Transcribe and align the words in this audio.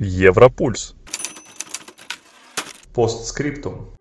Европульс. 0.00 0.96
Постскриптум. 2.92 3.94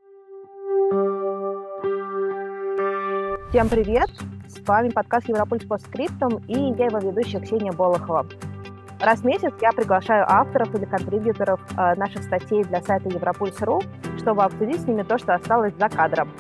Всем 3.50 3.70
привет! 3.70 4.10
С 4.48 4.68
вами 4.68 4.90
подкаст 4.90 5.30
Европульс 5.30 5.64
Постскриптум 5.66 6.38
и 6.48 6.54
я 6.80 6.86
его 6.88 6.98
ведущая 6.98 7.42
Ксения 7.42 7.72
Болохова. 7.72 8.26
Раз 9.00 9.20
в 9.20 9.26
месяц 9.26 9.54
я 9.62 9.72
приглашаю 9.72 10.26
авторов 10.28 10.74
или 10.74 10.86
контрибьюторов 10.86 11.62
э, 11.78 11.94
наших 11.94 12.24
статей 12.24 12.64
для 12.64 12.82
сайта 12.82 13.10
Европульс.ру, 13.10 13.84
чтобы 14.18 14.44
обсудить 14.44 14.82
с 14.82 14.88
ними 14.88 15.04
то, 15.04 15.20
что 15.20 15.36
осталось 15.36 15.76
за 15.78 15.90
кадром. 15.90 16.32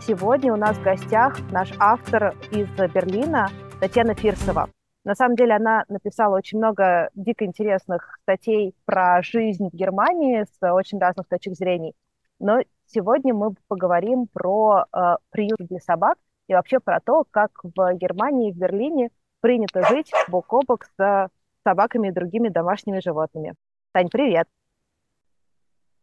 Сегодня 0.00 0.54
у 0.54 0.56
нас 0.56 0.78
в 0.78 0.82
гостях 0.82 1.38
наш 1.50 1.70
автор 1.78 2.34
из 2.50 2.66
Берлина 2.94 3.50
Татьяна 3.78 4.14
Фирсова. 4.14 4.70
На 5.04 5.14
самом 5.14 5.36
деле 5.36 5.54
она 5.54 5.84
написала 5.88 6.36
очень 6.36 6.58
много 6.58 7.08
дико 7.14 7.44
интересных 7.44 8.18
статей 8.22 8.74
про 8.84 9.22
жизнь 9.22 9.70
в 9.70 9.74
Германии 9.74 10.44
с 10.44 10.72
очень 10.72 10.98
разных 10.98 11.26
точек 11.26 11.54
зрения. 11.54 11.92
Но 12.38 12.60
сегодня 12.86 13.32
мы 13.32 13.54
поговорим 13.68 14.26
про 14.26 14.84
э, 14.92 15.16
приют 15.30 15.58
для 15.60 15.78
собак 15.80 16.18
и 16.48 16.54
вообще 16.54 16.80
про 16.80 17.00
то, 17.00 17.24
как 17.30 17.50
в 17.62 17.94
Германии, 17.94 18.52
в 18.52 18.56
Берлине 18.56 19.10
принято 19.40 19.86
жить 19.86 20.12
бок 20.28 20.52
о 20.52 20.60
бок 20.66 20.84
с 20.84 21.30
собаками 21.64 22.08
и 22.08 22.12
другими 22.12 22.48
домашними 22.48 23.00
животными. 23.00 23.54
Тань, 23.92 24.08
привет! 24.10 24.48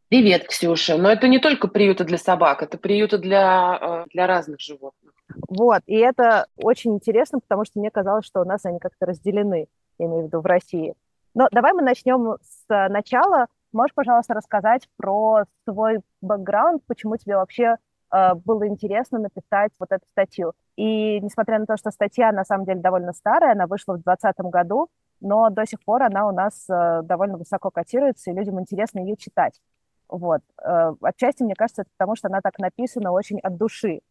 Привет, 0.10 0.48
Ксюша. 0.48 0.98
Но 0.98 1.12
это 1.12 1.28
не 1.28 1.40
только 1.40 1.68
приюты 1.68 2.06
для 2.06 2.18
собак, 2.18 2.64
это 2.64 2.78
приюты 2.78 3.18
для, 3.18 3.78
э, 3.80 4.06
для 4.14 4.26
разных 4.26 4.60
животных. 4.60 5.07
Вот, 5.48 5.82
и 5.86 5.96
это 5.96 6.48
очень 6.58 6.94
интересно, 6.94 7.40
потому 7.40 7.66
что 7.66 7.80
мне 7.80 7.92
казалось, 7.92 8.26
что 8.26 8.42
у 8.42 8.46
нас 8.46 8.66
они 8.66 8.80
как-то 8.80 9.06
разделены, 9.06 9.68
я 10.00 10.06
имею 10.06 10.24
в 10.24 10.26
виду 10.28 10.42
в 10.42 10.46
России. 10.46 10.96
Но 11.34 11.48
давай 11.52 11.74
мы 11.74 11.82
начнем 11.82 12.38
с 12.42 12.90
начала. 12.90 13.48
Можешь, 13.72 13.94
пожалуйста, 13.94 14.34
рассказать 14.34 14.88
про 14.98 15.44
свой 15.68 16.00
бэкграунд, 16.22 16.84
почему 16.88 17.18
тебе 17.18 17.36
вообще 17.36 17.78
э, 18.12 18.34
было 18.34 18.68
интересно 18.68 19.20
написать 19.20 19.72
вот 19.80 19.92
эту 19.92 20.06
статью. 20.12 20.54
И 20.78 21.20
несмотря 21.22 21.60
на 21.60 21.66
то, 21.66 21.78
что 21.78 21.92
статья 21.92 22.32
на 22.32 22.44
самом 22.44 22.66
деле 22.66 22.80
довольно 22.80 23.14
старая, 23.14 23.52
она 23.52 23.68
вышла 23.68 23.94
в 23.94 24.04
2020 24.04 24.40
году, 24.52 24.88
но 25.20 25.50
до 25.50 25.66
сих 25.66 25.84
пор 25.84 26.04
она 26.04 26.28
у 26.28 26.32
нас 26.32 26.66
э, 26.70 27.02
довольно 27.04 27.38
высоко 27.38 27.70
котируется, 27.70 28.32
и 28.32 28.34
людям 28.34 28.60
интересно 28.60 29.00
ее 29.00 29.18
читать. 29.18 29.60
Вот. 30.08 30.42
Э, 30.64 30.94
отчасти, 31.02 31.44
мне 31.44 31.56
кажется, 31.56 31.84
это 31.84 31.92
потому, 31.98 32.16
что 32.16 32.30
она 32.30 32.42
так 32.42 32.58
написана 32.60 33.12
очень 33.12 33.40
от 33.40 33.58
души. 33.58 34.02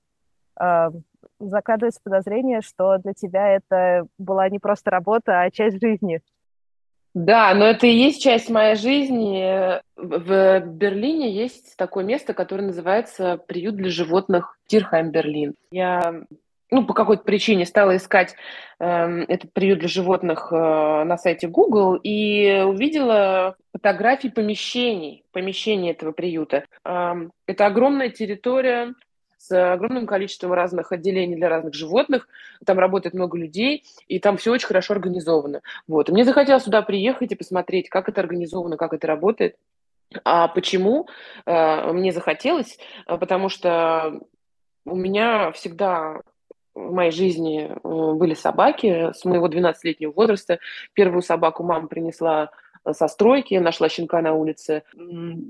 Э, 0.60 0.90
закрадывается 1.38 2.00
подозрение, 2.02 2.60
что 2.62 2.98
для 2.98 3.12
тебя 3.12 3.48
это 3.56 4.06
была 4.18 4.48
не 4.48 4.58
просто 4.58 4.90
работа, 4.90 5.42
а 5.42 5.50
часть 5.50 5.80
жизни. 5.80 6.20
Да, 7.14 7.54
но 7.54 7.64
это 7.64 7.86
и 7.86 7.96
есть 7.96 8.22
часть 8.22 8.50
моей 8.50 8.74
жизни. 8.74 9.80
В 9.96 10.60
Берлине 10.60 11.32
есть 11.32 11.76
такое 11.76 12.04
место, 12.04 12.34
которое 12.34 12.64
называется 12.64 13.38
«Приют 13.38 13.76
для 13.76 13.88
животных 13.88 14.58
Тирхайм 14.66 15.10
Берлин». 15.10 15.54
Я 15.70 16.24
ну, 16.70 16.84
по 16.84 16.94
какой-то 16.94 17.22
причине 17.22 17.64
стала 17.64 17.96
искать 17.96 18.34
э, 18.80 18.84
этот 19.28 19.52
приют 19.52 19.78
для 19.78 19.88
животных 19.88 20.48
э, 20.50 20.56
на 20.56 21.16
сайте 21.16 21.46
Google 21.46 21.94
и 22.02 22.64
увидела 22.66 23.56
фотографии 23.72 24.28
помещений, 24.28 25.24
помещений 25.32 25.92
этого 25.92 26.12
приюта. 26.12 26.64
Э, 26.84 27.14
это 27.46 27.66
огромная 27.66 28.10
территория 28.10 28.94
с 29.38 29.72
огромным 29.72 30.06
количеством 30.06 30.52
разных 30.52 30.92
отделений 30.92 31.36
для 31.36 31.48
разных 31.48 31.74
животных. 31.74 32.28
Там 32.64 32.78
работает 32.78 33.14
много 33.14 33.38
людей, 33.38 33.84
и 34.08 34.18
там 34.18 34.36
все 34.36 34.52
очень 34.52 34.66
хорошо 34.66 34.94
организовано. 34.94 35.62
Вот. 35.86 36.08
И 36.08 36.12
мне 36.12 36.24
захотелось 36.24 36.64
сюда 36.64 36.82
приехать 36.82 37.32
и 37.32 37.36
посмотреть, 37.36 37.88
как 37.88 38.08
это 38.08 38.20
организовано, 38.20 38.76
как 38.76 38.92
это 38.92 39.06
работает. 39.06 39.56
А 40.24 40.48
почему 40.48 41.08
э, 41.44 41.92
мне 41.92 42.12
захотелось? 42.12 42.78
Потому 43.06 43.48
что 43.48 44.20
у 44.84 44.94
меня 44.94 45.50
всегда 45.52 46.20
в 46.74 46.92
моей 46.92 47.10
жизни 47.10 47.70
э, 47.70 48.14
были 48.14 48.34
собаки 48.34 49.12
с 49.12 49.24
моего 49.24 49.48
12-летнего 49.48 50.12
возраста. 50.12 50.58
Первую 50.92 51.22
собаку 51.22 51.62
мама 51.64 51.88
принесла 51.88 52.50
со 52.92 53.08
стройки, 53.08 53.54
нашла 53.54 53.88
щенка 53.88 54.20
на 54.22 54.32
улице, 54.32 54.82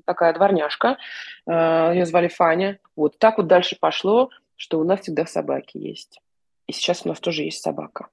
такая 0.05 0.33
дворняжка, 0.35 0.99
э, 1.47 1.53
ее 1.95 2.07
звали 2.07 2.29
Фаня. 2.29 2.79
Вот 2.97 3.19
так 3.19 3.39
вот 3.39 3.47
дальше 3.47 3.77
пошло, 3.81 4.31
что 4.57 4.81
у 4.81 4.85
нас 4.85 5.01
всегда 5.01 5.27
собаки 5.27 5.79
есть. 5.79 6.21
И 6.67 6.73
сейчас 6.73 7.05
у 7.05 7.09
нас 7.09 7.21
тоже 7.21 7.43
есть 7.43 7.63
собака. 7.63 8.09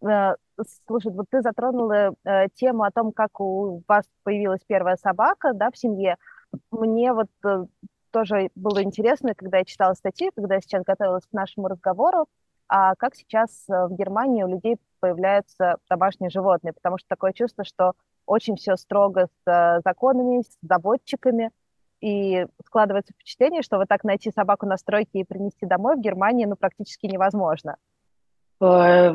Слушай, 0.00 1.12
вот 1.12 1.26
ты 1.30 1.40
затронула 1.40 2.14
тему 2.54 2.84
о 2.84 2.90
том, 2.90 3.12
как 3.12 3.40
у 3.40 3.82
вас 3.88 4.04
появилась 4.22 4.60
первая 4.66 4.96
собака 4.96 5.52
да, 5.54 5.70
в 5.70 5.78
семье. 5.78 6.16
Мне 6.70 7.12
вот 7.12 7.28
тоже 8.10 8.50
было 8.54 8.82
интересно, 8.82 9.34
когда 9.34 9.58
я 9.58 9.64
читала 9.64 9.94
статьи, 9.94 10.30
когда 10.34 10.56
я 10.56 10.60
сейчас 10.60 10.82
готовилась 10.84 11.26
к 11.26 11.32
нашему 11.32 11.68
разговору, 11.68 12.26
а 12.68 12.94
как 12.96 13.14
сейчас 13.14 13.64
э, 13.68 13.86
в 13.86 13.96
Германии 13.96 14.42
у 14.42 14.48
людей 14.48 14.76
появляются 15.00 15.76
домашние 15.88 16.30
животные, 16.30 16.72
потому 16.72 16.98
что 16.98 17.08
такое 17.08 17.32
чувство, 17.32 17.64
что 17.64 17.92
очень 18.26 18.56
все 18.56 18.76
строго 18.76 19.26
с 19.26 19.50
э, 19.50 19.80
законами, 19.84 20.42
с 20.42 20.58
заводчиками, 20.62 21.50
и 22.00 22.46
складывается 22.64 23.12
впечатление, 23.12 23.62
что 23.62 23.78
вот 23.78 23.88
так 23.88 24.04
найти 24.04 24.30
собаку 24.30 24.66
на 24.66 24.76
стройке 24.76 25.20
и 25.20 25.24
принести 25.24 25.66
домой 25.66 25.96
в 25.96 26.00
Германии 26.00 26.44
ну, 26.44 26.56
практически 26.56 27.06
невозможно. 27.06 27.76
Э, 28.60 29.14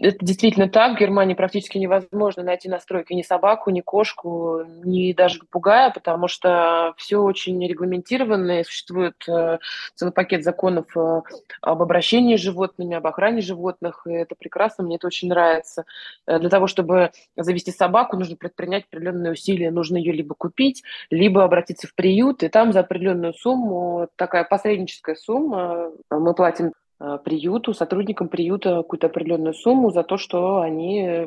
это 0.00 0.24
действительно 0.24 0.68
так. 0.68 0.96
В 0.96 1.00
Германии 1.00 1.34
практически 1.34 1.78
невозможно 1.78 2.42
найти 2.42 2.68
на 2.68 2.78
стройке 2.78 3.14
ни 3.14 3.22
собаку, 3.22 3.70
ни 3.70 3.80
кошку, 3.80 4.62
ни 4.84 5.12
даже 5.12 5.40
попугая, 5.40 5.90
потому 5.90 6.28
что 6.28 6.94
все 6.96 7.18
очень 7.18 7.66
регламентировано, 7.66 8.60
и 8.60 8.64
существует 8.64 9.16
э, 9.28 9.58
целый 9.94 10.12
пакет 10.12 10.44
законов 10.44 10.96
э, 10.96 11.22
об 11.62 11.82
обращении 11.82 12.36
с 12.36 12.40
животными, 12.40 12.96
об 12.96 13.06
охране 13.06 13.40
животных, 13.40 14.06
и 14.06 14.12
это 14.12 14.34
прекрасно, 14.36 14.84
мне 14.84 14.96
это 14.96 15.06
очень 15.08 15.28
нравится. 15.28 15.84
Для 16.26 16.48
того, 16.48 16.66
чтобы 16.66 17.10
завести 17.36 17.72
собаку, 17.72 18.16
нужно 18.16 18.36
предпринять 18.36 18.84
определенные 18.84 19.32
усилия. 19.32 19.70
Нужно 19.70 19.96
ее 19.96 20.12
либо 20.12 20.34
купить, 20.34 20.82
либо 21.10 21.44
обратиться 21.44 21.86
в 21.86 21.94
приют, 21.94 22.42
и 22.42 22.48
там 22.48 22.72
за 22.72 22.80
определенную 22.80 23.34
сумму, 23.34 24.08
такая 24.16 24.44
посредническая 24.44 25.16
сумма, 25.16 25.90
мы 26.10 26.34
платим 26.34 26.72
приюту, 26.98 27.74
сотрудникам 27.74 28.28
приюта 28.28 28.76
какую-то 28.76 29.08
определенную 29.08 29.54
сумму 29.54 29.90
за 29.90 30.02
то, 30.02 30.16
что 30.16 30.60
они 30.60 31.26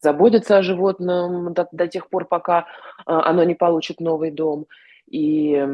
заботятся 0.00 0.58
о 0.58 0.62
животном 0.62 1.52
до, 1.52 1.68
до 1.72 1.88
тех 1.88 2.08
пор, 2.08 2.26
пока 2.26 2.60
э, 2.60 2.64
оно 3.06 3.44
не 3.44 3.54
получит 3.54 4.00
новый 4.00 4.30
дом. 4.30 4.66
И 5.10 5.66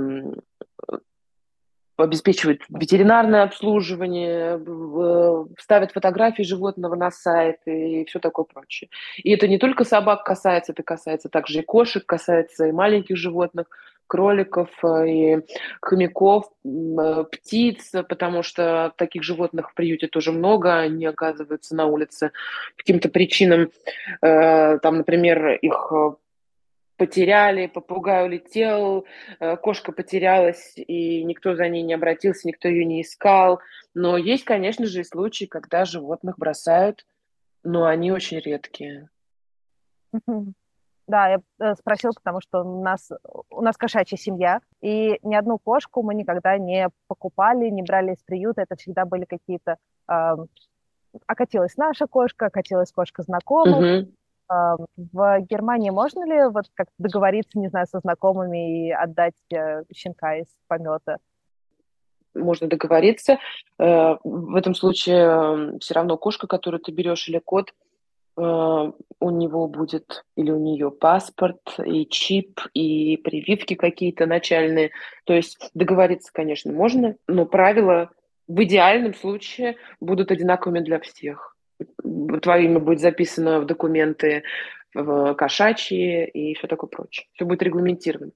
обеспечивают 1.97 2.62
ветеринарное 2.69 3.44
обслуживание, 3.44 4.60
ставят 5.60 5.92
фотографии 5.92 6.42
животного 6.42 6.97
на 6.97 7.10
сайт 7.10 7.59
и 7.66 8.04
все 8.06 8.19
такое 8.19 8.44
прочее. 8.44 8.91
И 9.22 9.31
это 9.31 9.47
не 9.47 9.59
только 9.59 9.84
собак 9.84 10.25
касается, 10.25 10.72
это 10.72 10.82
касается 10.82 11.28
также 11.28 11.60
и 11.60 11.65
кошек, 11.65 12.04
касается 12.04 12.66
и 12.66 12.72
маленьких 12.72 13.16
животных 13.16 13.66
кроликов 14.06 14.69
э, 14.82 15.09
и 15.09 15.38
хомяков, 15.81 16.50
э, 16.65 17.25
птиц, 17.31 17.92
потому 18.09 18.42
что 18.42 18.92
таких 18.97 19.22
животных 19.22 19.70
в 19.70 19.75
приюте 19.75 20.09
тоже 20.09 20.32
много, 20.32 20.78
они 20.78 21.06
оказываются 21.06 21.75
на 21.75 21.87
улице 21.87 22.31
по 22.72 22.78
каким-то 22.78 23.09
причинам. 23.09 23.70
Э, 24.22 24.78
там, 24.78 24.98
например, 24.98 25.53
их 25.54 25.92
потеряли, 26.97 27.66
попугай 27.66 28.25
улетел, 28.25 29.04
кошка 29.62 29.91
потерялась, 29.91 30.75
и 30.76 31.25
никто 31.25 31.56
за 31.56 31.69
ней 31.69 31.82
не 31.82 31.92
обратился, 31.92 32.47
никто 32.47 32.69
ее 32.69 32.84
не 32.84 33.03
искал. 33.03 33.59
Но 33.94 34.16
есть, 34.16 34.44
конечно 34.44 34.86
же, 34.86 35.00
и 35.00 35.04
случаи, 35.04 35.47
когда 35.47 35.84
животных 35.84 36.38
бросают, 36.38 37.04
но 37.65 37.86
они 37.86 38.12
очень 38.12 38.38
редкие. 38.38 39.09
Да, 41.06 41.28
я 41.28 41.41
э, 41.60 41.75
спросила, 41.75 42.12
потому 42.12 42.41
что 42.41 42.62
у 42.62 42.83
нас, 42.83 43.10
у 43.51 43.60
нас 43.60 43.77
кошачья 43.77 44.16
семья, 44.16 44.60
и 44.80 45.18
ни 45.22 45.34
одну 45.34 45.59
кошку 45.59 46.03
мы 46.03 46.15
никогда 46.15 46.56
не 46.56 46.89
покупали, 47.09 47.68
не 47.68 47.83
брали 47.83 48.12
из 48.12 48.22
приюта. 48.22 48.62
Это 48.62 48.77
всегда 48.77 49.04
были 49.04 49.24
какие-то... 49.24 49.77
Э, 50.10 50.36
окатилась 51.27 51.77
наша 51.77 52.06
кошка, 52.06 52.47
окатилась 52.47 52.91
кошка 52.91 53.22
знакомых. 53.22 53.77
Угу. 53.77 54.12
Э, 54.51 54.77
в 54.97 55.41
Германии 55.42 55.91
можно 55.91 56.24
ли 56.24 56.48
вот 56.48 56.66
как 56.74 56.89
договориться, 56.98 57.59
не 57.59 57.68
знаю, 57.68 57.86
со 57.86 58.00
знакомыми 58.00 58.86
и 58.86 58.91
отдать 58.91 59.34
э, 59.53 59.83
щенка 59.92 60.36
из 60.36 60.47
помета? 60.68 61.18
можно 62.34 62.66
договориться. 62.66 63.39
Э, 63.78 64.16
в 64.24 64.57
этом 64.57 64.74
случае 64.74 65.78
все 65.78 65.95
равно 65.95 66.16
кошка, 66.16 66.47
которую 66.47 66.80
ты 66.80 66.92
берешь, 66.92 67.28
или 67.28 67.39
кот, 67.39 67.72
у 68.36 69.31
него 69.31 69.69
будет 69.69 70.25
или 70.36 70.51
у 70.51 70.59
нее 70.59 70.91
паспорт, 70.91 71.60
и 71.84 72.07
чип, 72.07 72.60
и 72.75 73.16
прививки 73.16 73.75
какие-то 73.75 74.27
начальные. 74.27 74.91
То 75.25 75.34
есть 75.34 75.71
договориться, 75.75 76.33
конечно, 76.33 76.72
можно, 76.72 77.16
но 77.28 77.47
правила 77.47 78.10
в 78.48 78.63
идеальном 78.65 79.15
случае 79.15 79.77
будут 80.01 80.31
одинаковыми 80.31 80.81
для 80.81 80.98
всех. 81.01 81.57
Твое 82.42 82.65
имя 82.65 82.81
будет 82.81 83.01
записано 83.01 83.60
в 83.60 83.66
документы 83.66 84.42
кошачьи 84.92 86.25
и 86.27 86.54
все 86.54 86.66
такое 86.66 86.89
прочее. 86.89 87.27
Все 87.33 87.45
будет 87.45 87.63
регламентировано. 87.63 88.33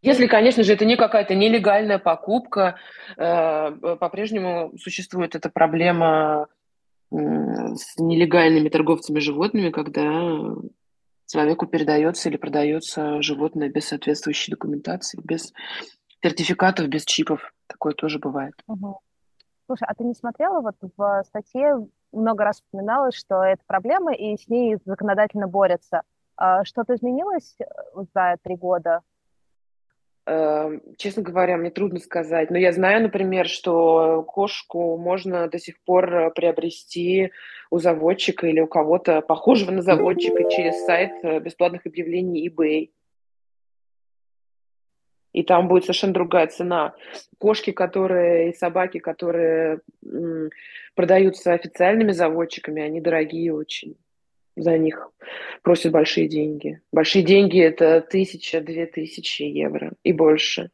Если, 0.00 0.26
конечно 0.26 0.62
же, 0.62 0.74
это 0.74 0.84
не 0.84 0.96
какая-то 0.96 1.34
нелегальная 1.34 1.98
покупка, 1.98 2.78
э, 3.16 3.96
по-прежнему 3.98 4.72
существует 4.78 5.34
эта 5.34 5.50
проблема 5.50 6.46
с 7.10 7.98
нелегальными 7.98 8.68
торговцами 8.68 9.18
животными, 9.18 9.70
когда 9.70 10.54
человеку 11.26 11.66
передается 11.66 12.28
или 12.28 12.36
продается 12.36 13.22
животное 13.22 13.68
без 13.68 13.88
соответствующей 13.88 14.50
документации, 14.52 15.20
без 15.22 15.52
сертификатов, 16.22 16.88
без 16.88 17.04
чипов. 17.04 17.52
Такое 17.66 17.92
тоже 17.92 18.18
бывает. 18.18 18.54
Угу. 18.66 19.00
Слушай, 19.66 19.86
а 19.88 19.94
ты 19.94 20.04
не 20.04 20.14
смотрела, 20.14 20.60
вот 20.60 20.76
в 20.96 21.22
статье 21.26 21.86
много 22.12 22.44
раз 22.44 22.62
упоминалось, 22.62 23.14
что 23.14 23.42
это 23.42 23.62
проблема, 23.66 24.14
и 24.14 24.36
с 24.36 24.48
ней 24.48 24.78
законодательно 24.84 25.46
борются. 25.46 26.02
А 26.36 26.64
что-то 26.64 26.94
изменилось 26.94 27.56
за 28.14 28.36
три 28.42 28.56
года? 28.56 29.02
Эм, 30.28 30.82
честно 30.98 31.22
говоря, 31.22 31.56
мне 31.56 31.70
трудно 31.70 32.00
сказать. 32.00 32.50
Но 32.50 32.58
я 32.58 32.72
знаю, 32.72 33.02
например, 33.02 33.48
что 33.48 34.22
кошку 34.24 34.98
можно 34.98 35.48
до 35.48 35.58
сих 35.58 35.80
пор 35.80 36.34
приобрести 36.34 37.32
у 37.70 37.78
заводчика 37.78 38.46
или 38.46 38.60
у 38.60 38.66
кого-то 38.66 39.22
похожего 39.22 39.70
на 39.70 39.80
заводчика 39.80 40.44
через 40.50 40.84
сайт 40.84 41.12
э, 41.22 41.40
бесплатных 41.40 41.86
объявлений 41.86 42.46
eBay. 42.46 42.90
И 45.32 45.42
там 45.44 45.66
будет 45.66 45.84
совершенно 45.84 46.12
другая 46.12 46.46
цена. 46.48 46.94
Кошки, 47.38 47.70
которые 47.72 48.50
и 48.50 48.54
собаки, 48.54 48.98
которые 48.98 49.80
продаются 50.94 51.54
официальными 51.54 52.12
заводчиками, 52.12 52.82
они 52.82 53.00
дорогие 53.00 53.54
очень 53.54 53.96
за 54.58 54.78
них 54.78 55.10
просят 55.62 55.92
большие 55.92 56.28
деньги. 56.28 56.80
Большие 56.92 57.24
деньги– 57.24 57.60
это 57.62 58.00
тысяча, 58.00 58.60
две 58.60 58.86
тысячи 58.86 59.42
евро 59.42 59.92
и 60.02 60.12
больше. 60.12 60.70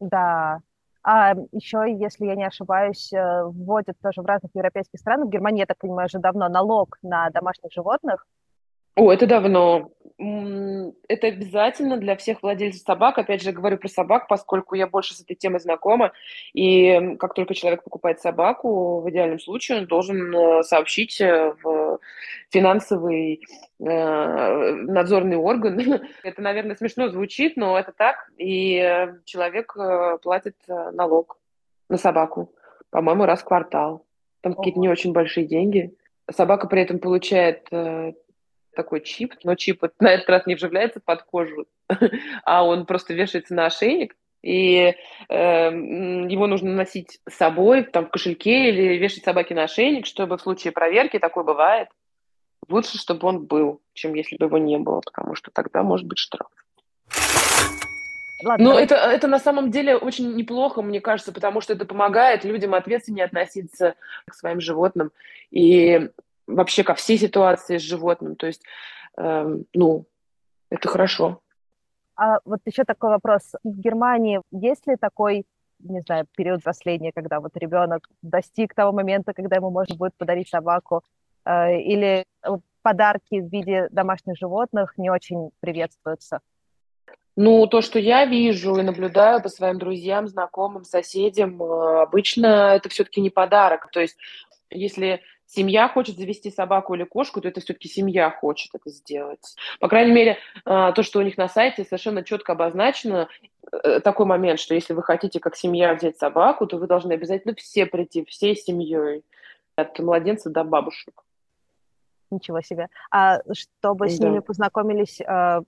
Да. 0.00 0.60
А 1.04 1.34
еще, 1.50 1.84
если 1.88 2.26
я 2.26 2.36
не 2.36 2.44
ошибаюсь, 2.44 3.12
э, 3.12 3.42
вводят 3.44 3.96
тоже 4.00 4.22
в 4.22 4.26
разных 4.26 4.52
европейских 4.54 5.00
странах, 5.00 5.26
в 5.26 5.30
Германии, 5.30 5.60
я 5.60 5.66
так 5.66 5.78
понимаю, 5.78 6.06
уже 6.06 6.20
давно 6.20 6.48
налог 6.48 6.98
на 7.02 7.28
домашних 7.30 7.72
животных. 7.72 8.26
О, 8.94 9.12
это 9.12 9.26
давно 9.26 9.90
это 11.08 11.26
обязательно 11.26 11.96
для 11.96 12.16
всех 12.16 12.42
владельцев 12.42 12.82
собак. 12.82 13.18
Опять 13.18 13.42
же, 13.42 13.52
говорю 13.52 13.78
про 13.78 13.88
собак, 13.88 14.28
поскольку 14.28 14.74
я 14.74 14.86
больше 14.86 15.14
с 15.14 15.20
этой 15.20 15.34
темой 15.34 15.60
знакома. 15.60 16.12
И 16.52 17.16
как 17.18 17.34
только 17.34 17.54
человек 17.54 17.82
покупает 17.82 18.20
собаку, 18.20 19.00
в 19.00 19.10
идеальном 19.10 19.40
случае 19.40 19.78
он 19.78 19.86
должен 19.86 20.34
э, 20.34 20.62
сообщить 20.62 21.20
э, 21.20 21.54
в 21.62 21.98
финансовый 22.50 23.42
э, 23.80 23.84
надзорный 24.74 25.36
орган. 25.36 26.02
это, 26.22 26.42
наверное, 26.42 26.76
смешно 26.76 27.08
звучит, 27.08 27.56
но 27.56 27.78
это 27.78 27.92
так. 27.92 28.30
И 28.38 29.08
человек 29.24 29.76
платит 30.22 30.56
налог 30.68 31.38
на 31.88 31.96
собаку, 31.96 32.52
по-моему, 32.90 33.24
раз 33.24 33.40
в 33.40 33.44
квартал. 33.44 34.04
Там 34.40 34.54
какие-то 34.54 34.80
не 34.80 34.88
очень 34.88 35.12
большие 35.12 35.46
деньги. 35.46 35.94
Собака 36.30 36.68
при 36.68 36.82
этом 36.82 36.98
получает 36.98 37.68
такой 38.74 39.00
чип, 39.00 39.34
но 39.44 39.54
чип 39.54 39.82
на 40.00 40.12
этот 40.12 40.28
раз 40.28 40.46
не 40.46 40.54
вживляется 40.54 41.00
под 41.04 41.22
кожу, 41.22 41.66
а 42.44 42.64
он 42.64 42.86
просто 42.86 43.14
вешается 43.14 43.54
на 43.54 43.66
ошейник, 43.66 44.16
и 44.42 44.94
э, 45.28 45.70
его 45.70 46.46
нужно 46.46 46.72
носить 46.72 47.20
с 47.28 47.34
собой, 47.34 47.84
там, 47.84 48.06
в 48.06 48.10
кошельке 48.10 48.70
или 48.70 48.98
вешать 48.98 49.24
собаке 49.24 49.54
на 49.54 49.64
ошейник, 49.64 50.06
чтобы 50.06 50.36
в 50.36 50.42
случае 50.42 50.72
проверки, 50.72 51.18
такое 51.18 51.44
бывает, 51.44 51.88
лучше, 52.68 52.98
чтобы 52.98 53.28
он 53.28 53.44
был, 53.46 53.80
чем 53.92 54.14
если 54.14 54.36
бы 54.36 54.46
его 54.46 54.58
не 54.58 54.78
было, 54.78 55.00
потому 55.00 55.34
что 55.34 55.50
тогда 55.52 55.82
может 55.82 56.06
быть 56.06 56.18
штраф. 56.18 56.48
Ладно, 58.44 58.64
Но 58.64 58.78
это, 58.78 58.96
это 58.96 59.28
на 59.28 59.38
самом 59.38 59.70
деле 59.70 59.96
очень 59.96 60.34
неплохо, 60.34 60.82
мне 60.82 61.00
кажется, 61.00 61.32
потому 61.32 61.60
что 61.60 61.74
это 61.74 61.84
помогает 61.84 62.44
людям 62.44 62.74
ответственнее 62.74 63.26
относиться 63.26 63.94
к 64.28 64.34
своим 64.34 64.60
животным. 64.60 65.12
И 65.50 66.10
вообще 66.54 66.84
ко 66.84 66.94
всей 66.94 67.18
ситуации 67.18 67.78
с 67.78 67.82
животным. 67.82 68.36
То 68.36 68.46
есть, 68.46 68.62
э, 69.16 69.58
ну, 69.74 70.06
это 70.70 70.88
хорошо. 70.88 71.40
А 72.16 72.38
вот 72.44 72.60
еще 72.64 72.84
такой 72.84 73.10
вопрос. 73.10 73.52
В 73.64 73.80
Германии 73.80 74.40
есть 74.50 74.86
ли 74.86 74.96
такой, 74.96 75.44
не 75.80 76.00
знаю, 76.00 76.26
период 76.36 76.60
взросления, 76.60 77.12
когда 77.12 77.40
вот 77.40 77.56
ребенок 77.56 78.08
достиг 78.22 78.74
того 78.74 78.92
момента, 78.92 79.32
когда 79.32 79.56
ему 79.56 79.70
можно 79.70 79.96
будет 79.96 80.14
подарить 80.16 80.48
собаку, 80.48 81.02
э, 81.44 81.80
или 81.80 82.24
подарки 82.82 83.40
в 83.40 83.48
виде 83.48 83.88
домашних 83.90 84.36
животных 84.36 84.94
не 84.96 85.10
очень 85.10 85.50
приветствуются? 85.60 86.40
Ну, 87.34 87.66
то, 87.66 87.80
что 87.80 87.98
я 87.98 88.26
вижу 88.26 88.76
и 88.76 88.82
наблюдаю 88.82 89.42
по 89.42 89.48
своим 89.48 89.78
друзьям, 89.78 90.28
знакомым, 90.28 90.84
соседям, 90.84 91.62
э, 91.62 92.02
обычно 92.02 92.74
это 92.74 92.90
все-таки 92.90 93.22
не 93.22 93.30
подарок. 93.30 93.90
То 93.90 94.00
есть, 94.00 94.18
если 94.68 95.22
семья 95.46 95.88
хочет 95.88 96.16
завести 96.16 96.50
собаку 96.50 96.94
или 96.94 97.04
кошку, 97.04 97.40
то 97.40 97.48
это 97.48 97.60
все-таки 97.60 97.88
семья 97.88 98.30
хочет 98.30 98.74
это 98.74 98.90
сделать. 98.90 99.54
По 99.80 99.88
крайней 99.88 100.12
мере, 100.12 100.38
а, 100.64 100.92
то, 100.92 101.02
что 101.02 101.18
у 101.18 101.22
них 101.22 101.36
на 101.36 101.48
сайте 101.48 101.84
совершенно 101.84 102.22
четко 102.22 102.52
обозначено, 102.52 103.28
э, 103.70 104.00
такой 104.00 104.26
момент, 104.26 104.60
что 104.60 104.74
если 104.74 104.92
вы 104.94 105.02
хотите 105.02 105.40
как 105.40 105.56
семья 105.56 105.94
взять 105.94 106.18
собаку, 106.18 106.66
то 106.66 106.78
вы 106.78 106.86
должны 106.86 107.12
обязательно 107.12 107.54
все 107.54 107.86
прийти, 107.86 108.24
всей 108.24 108.56
семьей, 108.56 109.24
от 109.76 109.98
младенца 109.98 110.50
до 110.50 110.64
бабушек. 110.64 111.22
Ничего 112.30 112.60
себе. 112.62 112.88
А 113.10 113.40
чтобы 113.52 114.08
с 114.08 114.18
да. 114.18 114.28
ними 114.28 114.40
познакомились 114.40 115.20
а, 115.20 115.62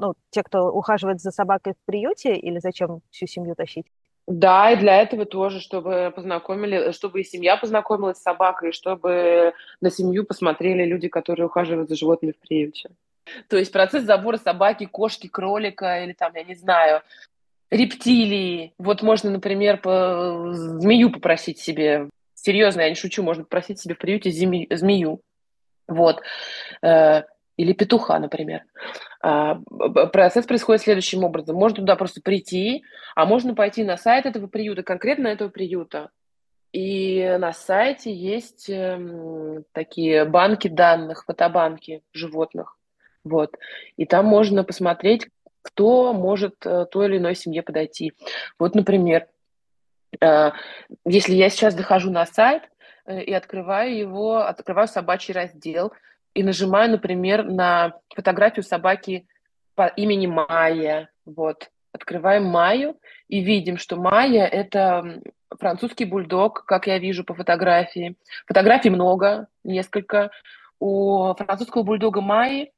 ну, 0.00 0.14
те, 0.30 0.42
кто 0.42 0.72
ухаживает 0.72 1.20
за 1.20 1.30
собакой 1.30 1.74
в 1.74 1.84
приюте, 1.84 2.34
или 2.34 2.58
зачем 2.58 3.02
всю 3.10 3.26
семью 3.26 3.54
тащить? 3.54 3.86
Да, 4.32 4.70
и 4.70 4.76
для 4.76 5.02
этого 5.02 5.26
тоже, 5.26 5.58
чтобы 5.58 6.12
познакомили, 6.14 6.92
чтобы 6.92 7.20
и 7.20 7.24
семья 7.24 7.56
познакомилась 7.56 8.18
с 8.18 8.22
собакой, 8.22 8.68
и 8.68 8.72
чтобы 8.72 9.54
на 9.80 9.90
семью 9.90 10.24
посмотрели 10.24 10.84
люди, 10.84 11.08
которые 11.08 11.46
ухаживают 11.46 11.88
за 11.88 11.96
животными 11.96 12.30
в 12.30 12.38
приюте. 12.38 12.90
То 13.48 13.56
есть 13.56 13.72
процесс 13.72 14.04
забора 14.04 14.36
собаки, 14.36 14.86
кошки, 14.86 15.26
кролика 15.26 16.04
или 16.04 16.12
там, 16.12 16.30
я 16.36 16.44
не 16.44 16.54
знаю, 16.54 17.02
рептилии. 17.72 18.72
Вот 18.78 19.02
можно, 19.02 19.30
например, 19.30 19.80
по... 19.80 20.52
змею 20.52 21.10
попросить 21.10 21.58
себе. 21.58 22.08
Серьезно, 22.34 22.82
я 22.82 22.88
не 22.88 22.94
шучу, 22.94 23.24
можно 23.24 23.42
попросить 23.42 23.80
себе 23.80 23.96
в 23.96 23.98
приюте 23.98 24.30
змею. 24.30 25.20
Вот. 25.88 26.22
Или 27.60 27.74
петуха, 27.74 28.18
например. 28.18 28.62
А, 29.20 29.56
процесс 30.12 30.46
происходит 30.46 30.80
следующим 30.80 31.24
образом. 31.24 31.56
Можно 31.56 31.76
туда 31.76 31.94
просто 31.94 32.22
прийти, 32.22 32.84
а 33.14 33.26
можно 33.26 33.54
пойти 33.54 33.84
на 33.84 33.98
сайт 33.98 34.24
этого 34.24 34.46
приюта, 34.46 34.82
конкретно 34.82 35.28
этого 35.28 35.50
приюта. 35.50 36.08
И 36.72 37.36
на 37.38 37.52
сайте 37.52 38.14
есть 38.14 38.70
эм, 38.70 39.64
такие 39.72 40.24
банки 40.24 40.68
данных, 40.68 41.24
фотобанки 41.26 42.02
животных. 42.14 42.78
Вот. 43.24 43.58
И 43.98 44.06
там 44.06 44.24
можно 44.24 44.64
посмотреть, 44.64 45.28
кто 45.60 46.14
может 46.14 46.64
э, 46.64 46.86
той 46.90 47.08
или 47.08 47.18
иной 47.18 47.34
семье 47.34 47.62
подойти. 47.62 48.14
Вот, 48.58 48.74
например, 48.74 49.26
э, 50.18 50.52
если 51.04 51.34
я 51.34 51.50
сейчас 51.50 51.74
захожу 51.74 52.10
на 52.10 52.24
сайт 52.24 52.62
э, 53.04 53.22
и 53.22 53.34
открываю 53.34 53.94
его, 53.94 54.38
открываю 54.38 54.88
собачий 54.88 55.34
раздел, 55.34 55.92
и 56.34 56.42
нажимаю, 56.42 56.90
например, 56.90 57.44
на 57.44 57.94
фотографию 58.14 58.62
собаки 58.62 59.26
по 59.74 59.86
имени 59.86 60.26
Майя. 60.26 61.10
Вот. 61.24 61.70
Открываем 61.92 62.44
Майю 62.44 62.96
и 63.28 63.40
видим, 63.40 63.76
что 63.76 63.96
Майя– 63.96 64.44
это 64.46 65.20
французский 65.58 66.04
бульдог, 66.04 66.64
как 66.64 66.86
я 66.86 66.98
вижу 66.98 67.24
по 67.24 67.34
фотографии. 67.34 68.16
Фотографий 68.46 68.90
много, 68.90 69.48
несколько. 69.64 70.30
У 70.78 71.34
французского 71.34 71.82
бульдога 71.82 72.20
Майи 72.20 72.72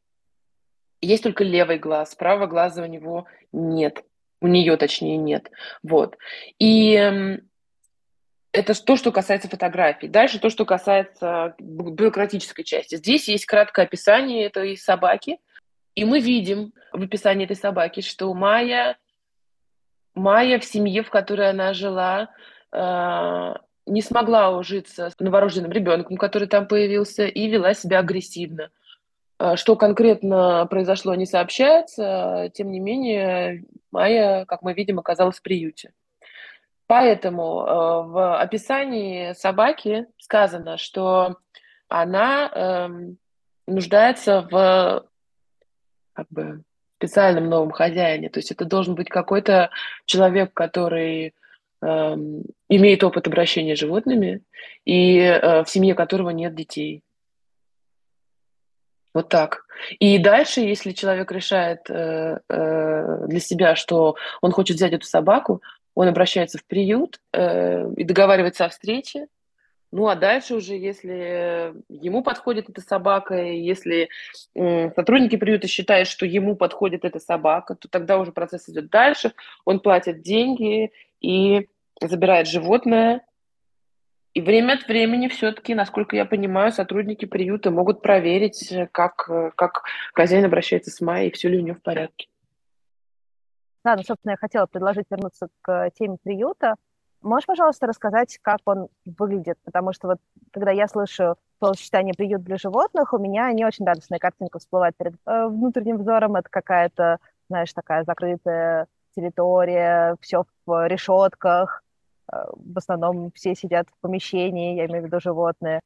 есть 1.01 1.23
только 1.23 1.45
левый 1.45 1.79
глаз, 1.79 2.15
правого 2.15 2.47
глаза 2.47 2.83
у 2.83 2.87
него 2.87 3.27
нет. 3.53 4.05
У 4.41 4.47
нее, 4.47 4.77
точнее, 4.77 5.17
нет. 5.17 5.51
Вот. 5.83 6.17
И 6.59 7.39
это 8.53 8.75
то, 8.85 8.97
что 8.97 9.13
касается 9.13 9.49
фотографий. 9.49 10.09
Дальше 10.09 10.39
то, 10.39 10.51
что 10.51 10.65
касается 10.65 11.55
бюрократической 11.59 12.65
части. 12.65 12.97
Здесь 12.97 13.29
есть 13.29 13.47
краткое 13.47 13.87
описание 13.87 14.45
этой 14.45 14.77
собаки, 14.77 15.39
и 15.95 16.05
мы 16.05 16.21
видим 16.21 16.73
в 16.93 17.03
описании 17.03 17.45
этой 17.45 17.57
собаки, 17.57 18.01
что 18.01 18.33
Майя, 18.35 18.99
Майя 20.15 20.59
в 20.59 20.65
семье, 20.65 21.03
в 21.03 21.11
которой 21.11 21.49
она 21.49 21.73
жила, 21.73 22.29
э, 22.73 23.55
не 23.87 24.03
смогла 24.03 24.51
ужиться 24.57 25.11
с 25.11 25.19
новорожденным 25.19 25.73
ребенком, 25.73 26.17
который 26.19 26.47
там 26.47 26.67
появился, 26.67 27.25
и 27.25 27.49
вела 27.49 27.73
себя 27.73 28.01
агрессивно. 28.01 28.71
Э, 29.39 29.57
что 29.57 29.77
конкретно 29.77 30.67
произошло, 30.67 31.15
не 31.15 31.27
сообщается. 31.27 32.51
Тем 32.53 32.71
не 32.71 32.81
менее, 32.81 33.65
Майя, 33.91 34.45
как 34.45 34.61
мы 34.61 34.75
видим, 34.75 34.99
оказалась 34.99 35.39
в 35.39 35.43
приюте. 35.43 35.93
Поэтому 36.93 37.43
э, 37.43 37.73
в 38.09 38.39
описании 38.39 39.33
собаки 39.33 40.09
сказано, 40.19 40.77
что 40.77 41.39
она 41.89 42.51
э, 42.55 42.89
нуждается 43.67 44.47
в 44.51 45.07
как 46.13 46.27
бы 46.29 46.65
специальном 46.99 47.49
новом 47.49 47.71
хозяине. 47.71 48.29
То 48.29 48.41
есть 48.41 48.53
это 48.53 48.67
должен 48.67 48.95
быть 48.95 49.09
какой-то 49.09 49.71
человек, 50.05 50.53
который 50.53 51.29
э, 51.81 52.17
имеет 52.69 53.05
опыт 53.05 53.27
обращения 53.27 53.75
с 53.75 53.79
животными 53.79 54.43
и 54.85 55.17
э, 55.17 55.65
в 55.65 55.71
семье 55.71 55.95
которого 55.95 56.29
нет 56.29 56.55
детей. 56.55 57.03
Вот 59.15 59.31
так. 59.31 59.65
И 59.99 60.19
дальше, 60.19 60.61
если 60.61 60.93
человек 60.93 61.33
решает 61.33 61.89
э, 61.89 62.39
э, 62.51 63.27
для 63.29 63.41
себя, 63.41 63.77
что 63.77 64.17
он 64.43 64.53
хочет 64.53 64.77
взять 64.77 64.93
эту 64.93 65.07
собаку, 65.07 65.63
он 65.95 66.09
обращается 66.09 66.59
в 66.59 66.65
приют 66.65 67.21
э, 67.33 67.93
и 67.97 68.05
договаривается 68.05 68.65
о 68.65 68.69
встрече. 68.69 69.27
Ну 69.91 70.09
а 70.09 70.15
дальше 70.15 70.55
уже, 70.55 70.75
если 70.75 71.75
ему 71.91 72.23
подходит 72.23 72.71
эта 72.71 72.81
собака, 72.81 73.35
и 73.37 73.61
если 73.61 74.09
э, 74.55 74.91
сотрудники 74.95 75.37
приюта 75.37 75.69
считают, 75.69 76.09
что 76.09 76.25
ему 76.25 76.57
подходит 76.57 77.05
эта 77.05 77.19
собака, 77.19 77.75
то 77.75 77.89
тогда 77.89 78.19
уже 78.19 78.33
процесс 78.33 78.69
идет 78.71 78.89
дальше. 78.89 79.35
Он 79.67 79.81
платит 79.81 80.23
деньги 80.23 80.93
и 81.21 81.69
забирает 82.01 82.49
животное, 82.49 83.21
и 84.35 84.41
время 84.41 84.75
от 84.75 84.89
времени 84.89 85.29
все-таки, 85.29 85.75
насколько 85.75 86.17
я 86.17 86.25
понимаю, 86.25 86.73
сотрудники 86.73 87.27
приюта 87.27 87.71
могут 87.71 88.01
проверить, 88.01 88.73
как, 88.93 89.29
как 89.57 89.83
хозяин 90.15 90.47
обращается 90.47 90.91
с 90.91 91.03
Майей, 91.03 91.31
все 91.33 91.51
ли 91.51 91.59
у 91.59 91.61
нее 91.61 91.75
в 91.75 91.83
порядке. 91.83 92.29
Да, 93.85 93.97
ну, 93.97 94.03
собственно, 94.03 94.33
я 94.33 94.37
хотела 94.37 94.67
предложить 94.67 95.07
вернуться 95.11 95.49
к 95.63 95.91
теме 95.99 96.17
приюта. 96.23 96.77
Можешь, 97.21 97.47
пожалуйста, 97.47 97.87
рассказать, 97.87 98.39
как 98.43 98.61
он 98.65 98.89
выглядит? 99.05 99.59
Потому 99.65 99.93
что 99.93 100.09
вот, 100.09 100.19
когда 100.53 100.71
я 100.73 100.89
слышу 100.89 101.37
словосочетание 101.59 102.15
«приют 102.15 102.43
для 102.43 102.57
животных», 102.57 103.13
у 103.13 103.19
меня 103.19 103.53
не 103.53 103.65
очень 103.65 103.85
радостная 103.85 104.19
картинка 104.19 104.59
всплывает 104.59 104.97
перед 104.97 105.15
э, 105.27 105.47
внутренним 105.47 105.99
взором. 105.99 106.37
Это 106.37 106.49
какая-то, 106.49 107.19
знаешь, 107.49 107.73
такая 107.73 108.05
закрытая 108.05 108.89
территория, 109.15 110.17
все 110.21 110.45
в 110.67 110.89
решетках, 110.89 111.83
Э, 112.33 112.45
в 112.55 112.79
основном 112.79 113.31
все 113.33 113.55
сидят 113.55 113.89
в 113.89 114.01
помещении, 114.01 114.77
я 114.77 114.87
имею 114.87 115.03
в 115.05 115.07
виду 115.07 115.21
животные. 115.21 115.81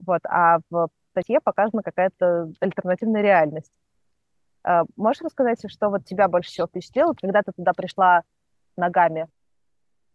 Вот, 0.00 0.20
а 0.24 0.58
в 0.70 0.88
статье 1.10 1.40
показана 1.40 1.82
какая-то 1.82 2.52
альтернативная 2.60 3.22
реальность. 3.22 3.72
Э, 4.68 4.82
можешь 4.96 5.22
рассказать, 5.22 5.60
что 5.66 5.88
вот 5.88 6.04
тебя 6.04 6.28
больше 6.28 6.50
всего 6.50 6.66
впечатлило, 6.66 7.14
когда 7.20 7.42
ты 7.42 7.52
туда 7.52 7.72
пришла 7.72 8.22
ногами? 8.76 9.26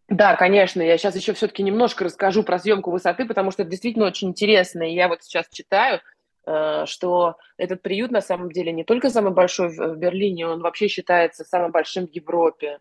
Да, 0.10 0.36
конечно. 0.36 0.82
Я 0.82 0.98
сейчас 0.98 1.16
еще 1.16 1.34
все-таки 1.34 1.64
немножко 1.64 2.04
расскажу 2.04 2.44
про 2.44 2.60
съемку 2.60 2.92
высоты, 2.92 3.26
потому 3.26 3.52
что 3.52 3.64
это 3.64 3.72
действительно 3.72 4.06
очень 4.06 4.30
интересно. 4.30 4.84
И 4.84 4.94
я 4.94 5.08
вот 5.08 5.24
сейчас 5.24 5.48
читаю, 5.50 6.02
Э, 6.46 6.86
что 6.86 7.38
этот 7.58 7.82
приют 7.82 8.12
на 8.12 8.22
самом 8.22 8.52
деле 8.52 8.72
не 8.72 8.84
только 8.84 9.10
самый 9.10 9.32
большой 9.32 9.70
в 9.70 9.96
Берлине, 9.96 10.48
он 10.48 10.62
вообще 10.62 10.88
считается 10.88 11.46
самым 11.46 11.72
большим 11.72 12.08
в 12.08 12.12
Европе. 12.12 12.80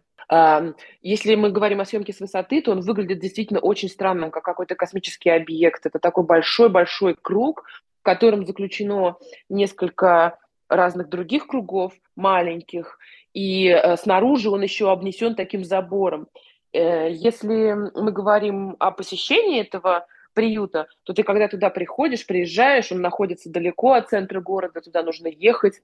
Если 1.02 1.34
мы 1.34 1.50
говорим 1.50 1.80
о 1.80 1.84
съемке 1.84 2.12
с 2.12 2.20
высоты, 2.20 2.62
то 2.62 2.70
он 2.70 2.80
выглядит 2.80 3.18
действительно 3.18 3.60
очень 3.60 3.90
странным, 3.90 4.30
как 4.30 4.44
какой-то 4.44 4.76
космический 4.76 5.28
объект. 5.28 5.84
Это 5.84 5.98
такой 5.98 6.24
большой-большой 6.24 7.16
круг, 7.20 7.64
в 8.00 8.02
котором 8.02 8.46
заключено 8.46 9.16
несколько 9.50 10.38
разных 10.74 11.08
других 11.08 11.46
кругов, 11.46 11.92
маленьких, 12.16 12.98
и 13.32 13.68
э, 13.68 13.96
снаружи 13.96 14.50
он 14.50 14.62
еще 14.62 14.90
обнесен 14.90 15.34
таким 15.34 15.64
забором. 15.64 16.28
Э, 16.72 17.10
если 17.10 17.74
мы 17.94 18.12
говорим 18.12 18.76
о 18.78 18.90
посещении 18.90 19.60
этого 19.60 20.06
приюта, 20.34 20.88
то 21.04 21.12
ты 21.12 21.22
когда 21.22 21.48
туда 21.48 21.70
приходишь, 21.70 22.26
приезжаешь, 22.26 22.90
он 22.90 23.00
находится 23.00 23.50
далеко 23.50 23.92
от 23.92 24.08
центра 24.08 24.40
города, 24.40 24.80
туда 24.80 25.02
нужно 25.02 25.28
ехать. 25.28 25.82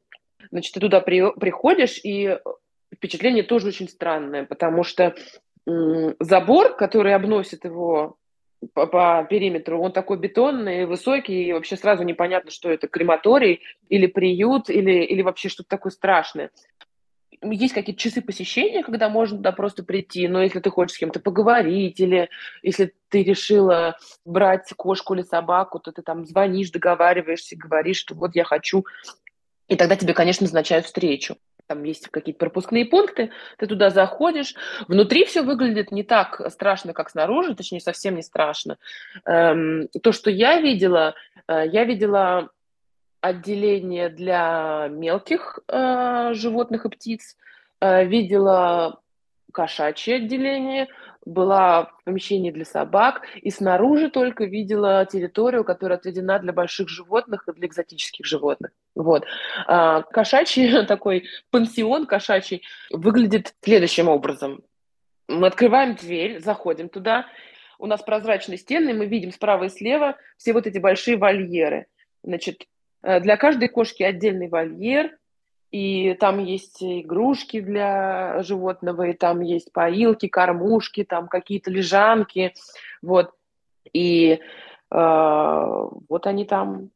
Значит, 0.50 0.74
ты 0.74 0.80
туда 0.80 1.00
при, 1.00 1.30
приходишь, 1.32 2.00
и 2.02 2.38
впечатление 2.94 3.42
тоже 3.42 3.68
очень 3.68 3.88
странное, 3.88 4.44
потому 4.44 4.84
что 4.84 5.14
забор, 6.18 6.74
который 6.76 7.14
обносит 7.14 7.64
его 7.64 8.16
по, 8.74 8.86
по 8.86 9.26
периметру, 9.28 9.80
он 9.80 9.92
такой 9.92 10.18
бетонный, 10.18 10.86
высокий, 10.86 11.44
и 11.44 11.52
вообще 11.52 11.76
сразу 11.76 12.02
непонятно, 12.02 12.50
что 12.50 12.70
это 12.70 12.88
крематорий 12.88 13.60
или 13.88 14.06
приют, 14.06 14.70
или, 14.70 15.04
или 15.04 15.22
вообще 15.22 15.48
что-то 15.48 15.68
такое 15.68 15.90
страшное 15.90 16.50
есть 17.42 17.74
какие-то 17.74 18.00
часы 18.00 18.20
посещения, 18.20 18.82
когда 18.82 19.08
можно 19.08 19.36
туда 19.36 19.52
просто 19.52 19.84
прийти, 19.84 20.28
но 20.28 20.42
если 20.42 20.60
ты 20.60 20.70
хочешь 20.70 20.96
с 20.96 20.98
кем-то 20.98 21.20
поговорить, 21.20 22.00
или 22.00 22.30
если 22.62 22.94
ты 23.08 23.22
решила 23.22 23.96
брать 24.24 24.72
кошку 24.76 25.14
или 25.14 25.22
собаку, 25.22 25.78
то 25.78 25.92
ты 25.92 26.02
там 26.02 26.26
звонишь, 26.26 26.70
договариваешься, 26.70 27.56
говоришь, 27.56 27.98
что 27.98 28.14
вот 28.14 28.34
я 28.34 28.44
хочу, 28.44 28.84
и 29.68 29.76
тогда 29.76 29.96
тебе, 29.96 30.14
конечно, 30.14 30.44
назначают 30.44 30.86
встречу. 30.86 31.36
Там 31.68 31.84
есть 31.84 32.08
какие-то 32.08 32.38
пропускные 32.38 32.86
пункты, 32.86 33.30
ты 33.58 33.66
туда 33.66 33.90
заходишь. 33.90 34.54
Внутри 34.88 35.26
все 35.26 35.42
выглядит 35.42 35.92
не 35.92 36.02
так 36.02 36.50
страшно, 36.50 36.94
как 36.94 37.10
снаружи, 37.10 37.54
точнее, 37.54 37.80
совсем 37.80 38.16
не 38.16 38.22
страшно. 38.22 38.78
Эм, 39.26 39.88
то, 40.02 40.12
что 40.12 40.30
я 40.30 40.62
видела, 40.62 41.14
э, 41.46 41.64
я 41.66 41.84
видела 41.84 42.48
отделение 43.20 44.08
для 44.08 44.88
мелких 44.90 45.58
э, 45.68 46.32
животных 46.32 46.86
и 46.86 46.88
птиц, 46.88 47.36
э, 47.80 48.06
видела 48.06 49.00
кошачье 49.52 50.16
отделение, 50.16 50.88
была 51.24 51.84
в 51.84 52.04
помещении 52.04 52.50
для 52.50 52.64
собак, 52.64 53.22
и 53.40 53.50
снаружи 53.50 54.10
только 54.10 54.44
видела 54.44 55.04
территорию, 55.06 55.64
которая 55.64 55.98
отведена 55.98 56.38
для 56.38 56.52
больших 56.52 56.88
животных 56.88 57.46
и 57.46 57.52
для 57.52 57.66
экзотических 57.66 58.24
животных. 58.24 58.70
Вот. 58.94 59.24
А, 59.66 60.02
кошачий 60.02 60.86
такой 60.86 61.24
пансион 61.50 62.06
кошачий 62.06 62.62
выглядит 62.90 63.54
следующим 63.62 64.08
образом. 64.08 64.62
Мы 65.28 65.46
открываем 65.46 65.94
дверь, 65.94 66.40
заходим 66.40 66.88
туда, 66.88 67.26
у 67.78 67.86
нас 67.86 68.02
прозрачные 68.02 68.58
стены, 68.58 68.94
мы 68.94 69.06
видим 69.06 69.30
справа 69.30 69.64
и 69.64 69.68
слева 69.68 70.16
все 70.36 70.52
вот 70.52 70.66
эти 70.66 70.78
большие 70.78 71.16
вольеры. 71.16 71.86
Значит, 72.24 72.64
Э, 73.02 73.20
для 73.20 73.36
каждой 73.36 73.68
кошки 73.68 74.02
отдельный 74.02 74.48
вольер, 74.48 75.16
и 75.70 76.14
там 76.14 76.42
есть 76.42 76.82
игрушки 76.82 77.60
для 77.60 78.42
животного, 78.42 79.08
и 79.08 79.12
там 79.12 79.42
есть 79.42 79.72
поилки, 79.72 80.28
кормушки, 80.28 81.04
там 81.04 81.28
какие-то 81.28 81.70
лежанки, 81.70 82.54
вот. 83.02 83.32
И 83.92 84.32
э, 84.32 84.38
вот 84.90 86.26
они 86.26 86.44
там 86.44 86.90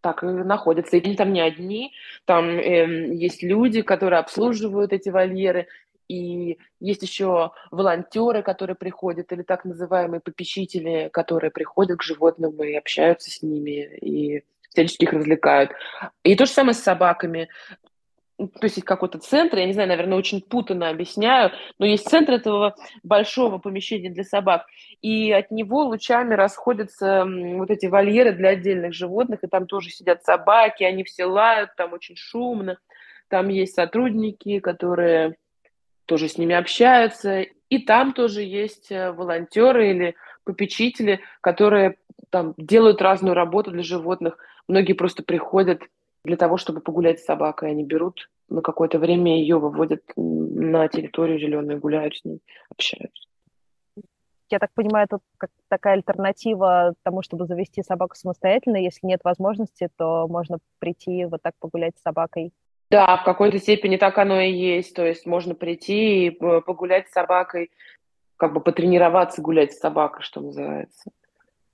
так 0.00 0.22
и 0.22 0.26
находятся. 0.26 0.96
И 0.96 1.04
они 1.04 1.16
там 1.16 1.32
не 1.32 1.40
одни, 1.40 1.92
там 2.24 2.46
э, 2.46 3.14
есть 3.14 3.42
люди, 3.42 3.82
которые 3.82 4.20
обслуживают 4.20 4.92
эти 4.92 5.08
вольеры, 5.08 5.68
и 6.08 6.58
есть 6.80 7.02
еще 7.02 7.52
волонтеры, 7.70 8.42
которые 8.42 8.76
приходят, 8.76 9.32
или 9.32 9.42
так 9.42 9.64
называемые 9.64 10.20
попечители, 10.20 11.08
которые 11.12 11.50
приходят 11.50 11.98
к 11.98 12.02
животным 12.02 12.62
и 12.62 12.74
общаются 12.74 13.30
с 13.30 13.42
ними, 13.42 13.96
и 13.96 14.44
всячески 14.68 15.04
их 15.04 15.12
развлекают. 15.12 15.70
И 16.22 16.36
то 16.36 16.44
же 16.44 16.52
самое 16.52 16.74
с 16.74 16.82
собаками. 16.82 17.48
То 18.36 18.64
есть 18.64 18.82
какой-то 18.82 19.18
центр, 19.18 19.58
я 19.58 19.66
не 19.66 19.72
знаю, 19.72 19.88
наверное, 19.88 20.18
очень 20.18 20.40
путанно 20.40 20.88
объясняю, 20.88 21.52
но 21.78 21.86
есть 21.86 22.08
центр 22.08 22.32
этого 22.32 22.74
большого 23.04 23.58
помещения 23.58 24.10
для 24.10 24.24
собак, 24.24 24.66
и 25.02 25.30
от 25.30 25.52
него 25.52 25.84
лучами 25.84 26.34
расходятся 26.34 27.24
вот 27.26 27.70
эти 27.70 27.86
вольеры 27.86 28.32
для 28.32 28.50
отдельных 28.50 28.92
животных, 28.92 29.44
и 29.44 29.46
там 29.46 29.66
тоже 29.66 29.90
сидят 29.90 30.24
собаки, 30.24 30.82
они 30.82 31.04
все 31.04 31.26
лают, 31.26 31.76
там 31.76 31.92
очень 31.92 32.16
шумно, 32.16 32.78
там 33.28 33.48
есть 33.48 33.74
сотрудники, 33.74 34.58
которые 34.58 35.36
тоже 36.06 36.28
с 36.28 36.36
ними 36.36 36.56
общаются, 36.56 37.46
и 37.68 37.78
там 37.78 38.12
тоже 38.12 38.42
есть 38.42 38.90
э, 38.90 39.12
волонтеры 39.12 39.90
или 39.90 40.14
попечители, 40.44 41.20
которые 41.40 41.96
там 42.30 42.54
делают 42.56 43.00
разную 43.00 43.34
работу 43.34 43.70
для 43.70 43.82
животных. 43.82 44.36
Многие 44.68 44.92
просто 44.92 45.22
приходят 45.22 45.82
для 46.24 46.36
того, 46.36 46.56
чтобы 46.56 46.80
погулять 46.80 47.20
с 47.20 47.24
собакой. 47.24 47.70
Они 47.70 47.84
берут 47.84 48.30
на 48.48 48.62
какое-то 48.62 48.98
время 48.98 49.38
ее, 49.38 49.58
выводят 49.58 50.02
на 50.16 50.88
территорию 50.88 51.38
зеленую, 51.38 51.80
гуляют 51.80 52.16
с 52.16 52.24
ней, 52.24 52.40
общаются. 52.70 53.28
Я 54.50 54.58
так 54.58 54.72
понимаю, 54.74 55.06
это 55.06 55.18
как 55.38 55.50
такая 55.68 55.94
альтернатива 55.94 56.94
тому, 57.02 57.22
чтобы 57.22 57.46
завести 57.46 57.82
собаку 57.82 58.14
самостоятельно. 58.14 58.76
Если 58.76 59.06
нет 59.06 59.20
возможности, 59.24 59.88
то 59.96 60.28
можно 60.28 60.58
прийти 60.78 61.24
вот 61.24 61.42
так 61.42 61.54
погулять 61.58 61.96
с 61.98 62.02
собакой. 62.02 62.52
Да, 62.90 63.16
в 63.16 63.24
какой-то 63.24 63.58
степени 63.58 63.96
так 63.96 64.16
оно 64.18 64.40
и 64.40 64.52
есть. 64.52 64.94
То 64.94 65.04
есть 65.04 65.26
можно 65.26 65.54
прийти 65.54 66.26
и 66.26 66.30
погулять 66.30 67.08
с 67.08 67.12
собакой, 67.12 67.70
как 68.36 68.52
бы 68.52 68.60
потренироваться 68.60 69.40
гулять 69.40 69.72
с 69.72 69.80
собакой, 69.80 70.22
что 70.22 70.40
называется. 70.40 71.10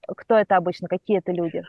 Кто 0.07 0.37
это 0.37 0.57
обычно? 0.57 0.89
Какие 0.89 1.19
это 1.19 1.33
люди? 1.33 1.63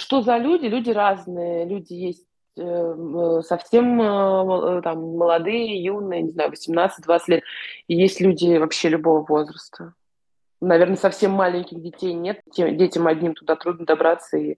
Что 0.00 0.22
за 0.22 0.38
люди? 0.38 0.66
Люди 0.66 0.90
разные. 0.90 1.66
Люди 1.66 1.92
есть 1.92 2.26
э, 2.56 2.62
э, 2.62 3.42
совсем 3.42 4.00
э, 4.00 4.82
там 4.82 5.16
молодые, 5.16 5.82
юные, 5.82 6.22
не 6.22 6.30
знаю, 6.30 6.50
18-20 6.52 7.20
лет. 7.26 7.42
И 7.86 7.94
есть 7.94 8.20
люди 8.20 8.56
вообще 8.56 8.88
любого 8.88 9.24
возраста. 9.24 9.92
Наверное, 10.62 10.96
совсем 10.96 11.32
маленьких 11.32 11.80
детей 11.82 12.14
нет. 12.14 12.40
Детям 12.56 13.06
одним 13.06 13.34
туда 13.34 13.56
трудно 13.56 13.84
добраться. 13.84 14.38
И 14.38 14.56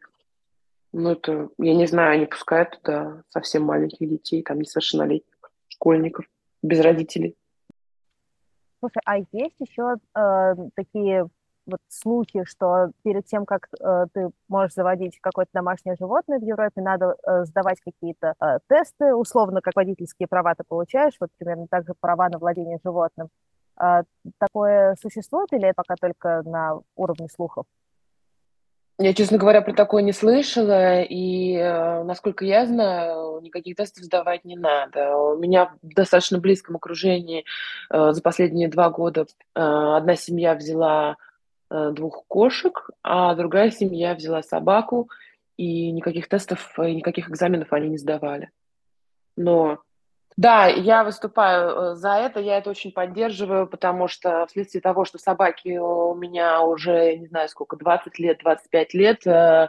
Ну, 0.93 1.11
это, 1.11 1.49
я 1.59 1.75
не 1.75 1.87
знаю, 1.87 2.13
они 2.13 2.27
пускают 2.27 2.79
туда 2.81 3.23
совсем 3.29 3.65
маленьких 3.65 4.09
детей, 4.09 4.43
там 4.43 4.61
несовершеннолетних 4.61 5.35
школьников, 5.69 6.25
без 6.63 6.81
родителей. 6.81 7.37
Слушай, 8.79 9.03
а 9.05 9.19
есть 9.19 9.57
еще 9.59 9.97
э, 10.15 10.55
такие 10.77 11.29
вот 11.67 11.81
слухи, 11.89 12.45
что 12.45 12.91
перед 13.03 13.27
тем, 13.27 13.45
как 13.47 13.69
э, 13.81 14.07
ты 14.13 14.31
можешь 14.49 14.75
заводить 14.75 15.19
какое-то 15.21 15.51
домашнее 15.55 15.97
животное 15.99 16.39
в 16.39 16.43
Европе, 16.43 16.81
надо 16.81 17.17
э, 17.27 17.45
сдавать 17.45 17.81
какие-то 17.81 18.35
э, 18.41 18.59
тесты, 18.69 19.15
условно, 19.15 19.61
как 19.61 19.77
водительские 19.77 20.29
права 20.29 20.55
ты 20.55 20.65
получаешь, 20.67 21.15
вот 21.21 21.31
примерно 21.39 21.67
так 21.69 21.87
же 21.87 21.95
права 22.01 22.29
на 22.29 22.39
владение 22.39 22.79
животным. 22.85 23.29
Э, 23.81 24.03
такое 24.39 24.97
существует 25.01 25.53
или 25.53 25.73
пока 25.75 25.95
только 25.97 26.43
на 26.45 26.81
уровне 26.97 27.29
слухов? 27.29 27.65
Я, 28.99 29.15
честно 29.15 29.39
говоря, 29.39 29.63
про 29.63 29.73
такое 29.73 30.03
не 30.03 30.13
слышала, 30.13 31.01
и, 31.03 31.57
э, 31.57 32.05
насколько 32.05 32.45
я 32.45 32.67
знаю, 32.67 33.41
никаких 33.41 33.77
тестов 33.77 34.05
сдавать 34.05 34.45
не 34.45 34.57
надо. 34.57 35.17
У 35.17 35.39
меня 35.39 35.73
в 35.83 35.95
достаточно 35.95 36.39
близком 36.39 36.77
окружении 36.77 37.45
э, 37.91 38.13
за 38.13 38.23
последние 38.23 38.69
два 38.69 38.91
года 38.91 39.23
э, 39.23 39.61
одна 39.61 40.15
семья 40.15 40.55
взяла 40.55 41.17
двух 41.93 42.25
кошек, 42.29 42.91
а 43.03 43.35
другая 43.35 43.71
семья 43.71 44.15
взяла 44.15 44.43
собаку, 44.43 45.09
и 45.57 45.91
никаких 45.91 46.29
тестов 46.29 46.79
и 46.79 46.95
никаких 46.95 47.31
экзаменов 47.31 47.73
они 47.73 47.89
не 47.89 47.99
сдавали. 47.99 48.51
Но 49.37 49.79
да, 50.37 50.67
я 50.67 51.05
выступаю 51.05 51.93
э, 51.93 51.95
за 51.95 52.15
это, 52.15 52.41
я 52.41 52.59
это 52.59 52.71
очень 52.71 52.91
поддерживаю, 52.91 53.67
потому 53.67 54.09
что 54.09 54.47
вследствие 54.47 54.81
того, 54.81 55.05
что 55.05 55.19
собаки 55.19 55.77
у 55.77 56.15
меня 56.15 56.63
уже, 56.63 57.17
не 57.17 57.27
знаю 57.27 57.49
сколько, 57.49 57.77
20 57.77 58.19
лет, 58.19 58.39
25 58.39 58.95
лет, 58.95 59.27
э, 59.27 59.69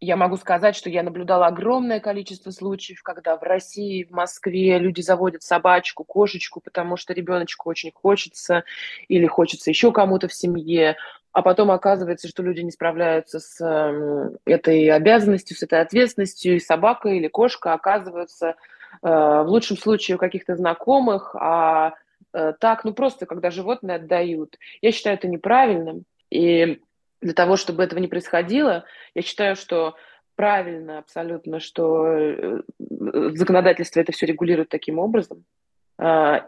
я 0.00 0.16
могу 0.16 0.36
сказать, 0.36 0.76
что 0.76 0.88
я 0.88 1.02
наблюдала 1.02 1.46
огромное 1.46 1.98
количество 1.98 2.50
случаев, 2.50 3.02
когда 3.02 3.36
в 3.36 3.42
России, 3.42 4.04
в 4.04 4.12
Москве 4.12 4.78
люди 4.78 5.00
заводят 5.00 5.42
собачку, 5.42 6.04
кошечку, 6.04 6.60
потому 6.60 6.96
что 6.96 7.12
ребеночку 7.12 7.68
очень 7.68 7.90
хочется 7.92 8.64
или 9.08 9.26
хочется 9.26 9.70
еще 9.70 9.90
кому-то 9.90 10.28
в 10.28 10.34
семье, 10.34 10.96
а 11.34 11.42
потом 11.42 11.70
оказывается, 11.70 12.28
что 12.28 12.42
люди 12.42 12.60
не 12.60 12.70
справляются 12.70 13.40
с 13.40 13.60
эм, 13.60 14.38
этой 14.46 14.88
обязанностью, 14.88 15.56
с 15.56 15.62
этой 15.62 15.82
ответственностью, 15.82 16.56
и 16.56 16.60
собака 16.60 17.10
или 17.10 17.28
кошка 17.28 17.74
оказываются 17.74 18.54
Э, 19.02 19.42
в 19.42 19.48
лучшем 19.48 19.76
случае 19.76 20.16
у 20.16 20.18
каких-то 20.18 20.56
знакомых, 20.56 21.34
а 21.38 21.94
э, 22.32 22.54
так, 22.58 22.84
ну 22.84 22.94
просто 22.94 23.26
когда 23.26 23.50
животные 23.50 23.96
отдают. 23.96 24.58
Я 24.80 24.92
считаю 24.92 25.16
это 25.16 25.28
неправильным. 25.28 26.04
И 26.30 26.80
для 27.20 27.34
того, 27.34 27.56
чтобы 27.56 27.82
этого 27.82 28.00
не 28.00 28.08
происходило, 28.08 28.84
я 29.14 29.22
считаю, 29.22 29.56
что 29.56 29.94
правильно 30.36 30.98
абсолютно, 30.98 31.60
что 31.60 32.06
э, 32.06 32.62
законодательство 32.78 34.00
это 34.00 34.12
все 34.12 34.26
регулирует 34.26 34.68
таким 34.68 34.98
образом. 34.98 35.44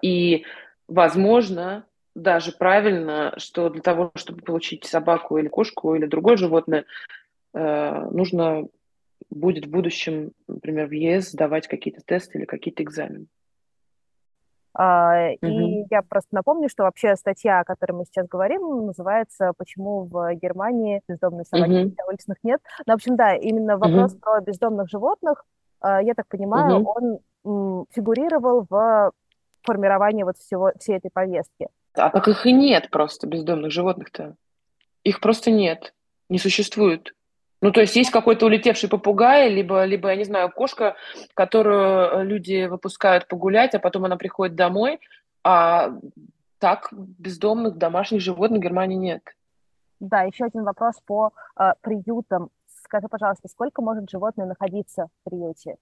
И, 0.03 0.45
возможно, 0.89 1.87
даже 2.17 2.53
правильно, 2.53 3.35
что 3.37 3.69
для 3.69 3.83
того, 3.83 4.11
чтобы 4.15 4.43
получить 4.43 4.85
собаку 4.85 5.39
или 5.39 5.49
кошку 5.49 5.95
или 5.95 6.07
другое 6.07 6.37
животное, 6.37 6.85
нужно 7.53 8.67
будет 9.31 9.67
в 9.67 9.71
будущем, 9.71 10.33
например, 10.49 10.89
в 10.89 10.93
ЕС 10.93 11.31
сдавать 11.31 11.69
какие-то 11.69 12.01
тесты 12.05 12.39
или 12.39 12.45
какие-то 12.45 12.83
экзамены. 12.83 13.27
Угу. 14.77 15.47
И 15.47 15.87
я 15.91 16.03
просто 16.03 16.35
напомню, 16.35 16.69
что 16.69 16.83
вообще 16.83 17.17
статья, 17.17 17.61
о 17.61 17.65
которой 17.65 17.93
мы 17.93 18.05
сейчас 18.05 18.29
говорим, 18.29 18.87
называется 18.87 19.53
«Почему 19.57 20.05
в 20.05 20.35
Германии 20.35 21.01
бездомные 21.09 21.45
собаки 21.45 21.87
угу. 21.87 21.95
на 21.97 22.07
улицах 22.07 22.37
нет?». 22.43 22.61
Ну, 22.87 22.93
в 22.93 22.97
общем, 22.97 23.17
да, 23.17 23.35
именно 23.35 23.79
вопрос 23.79 24.13
угу. 24.13 24.21
про 24.21 24.41
бездомных 24.41 24.91
животных, 24.91 25.47
uh, 25.83 26.05
я 26.05 26.15
так 26.15 26.27
понимаю, 26.29 26.81
угу. 26.81 27.21
он 27.45 27.87
фигурировал 27.91 28.67
в 28.69 29.13
формировании 29.63 30.25
вот 30.25 30.37
всего, 30.37 30.73
всей 30.79 30.97
этой 30.97 31.11
повестки. 31.11 31.69
А 31.97 32.11
так 32.11 32.29
их 32.29 32.47
и 32.47 32.53
нет 32.53 32.91
просто, 32.91 33.27
бездомных 33.27 33.73
животных-то. 33.73 34.37
Их 35.05 35.21
просто 35.21 35.51
нет, 35.51 35.95
не 36.29 36.39
существует. 36.39 37.15
Ну, 37.63 37.73
то 37.73 37.81
есть 37.81 37.97
есть 37.97 38.11
какой-то 38.11 38.47
улетевший 38.47 38.89
попугай, 38.89 39.49
либо, 39.49 39.85
либо, 39.85 40.11
я 40.11 40.17
не 40.17 40.25
знаю, 40.25 40.51
кошка, 40.51 40.95
которую 41.35 41.81
э, 41.81 42.25
люди 42.25 42.67
выпускают 42.67 43.29
погулять, 43.29 43.75
а 43.75 43.79
потом 43.79 44.05
она 44.05 44.17
приходит 44.17 44.55
домой, 44.55 45.01
а 45.43 45.93
так 46.59 46.89
бездомных 46.93 47.79
домашних 47.79 48.21
животных 48.21 48.61
в 48.61 48.63
Германии 48.63 48.97
нет. 48.97 49.23
Да, 50.01 50.23
еще 50.23 50.45
один 50.45 50.65
вопрос 50.65 50.97
по 51.07 51.33
э, 51.59 51.73
приютам. 51.81 52.51
Скажи, 52.85 53.09
пожалуйста, 53.09 53.49
сколько 53.49 53.81
может 53.81 54.11
животное 54.11 54.47
находиться 54.47 55.07
в 55.07 55.31
приюте? 55.31 55.77